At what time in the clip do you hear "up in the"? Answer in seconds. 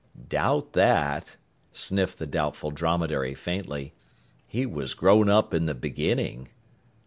5.29-5.75